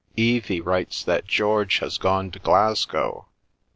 [0.17, 3.27] "Evie writes that George has gone to Glasgow.